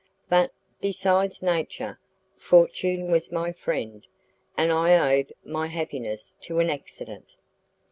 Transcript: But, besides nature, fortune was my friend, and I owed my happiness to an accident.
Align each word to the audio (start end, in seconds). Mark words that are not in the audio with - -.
But, 0.29 0.49
besides 0.81 1.43
nature, 1.43 1.99
fortune 2.35 3.11
was 3.11 3.31
my 3.31 3.51
friend, 3.51 4.03
and 4.57 4.71
I 4.71 5.13
owed 5.19 5.31
my 5.45 5.67
happiness 5.67 6.33
to 6.41 6.57
an 6.57 6.71
accident. 6.71 7.35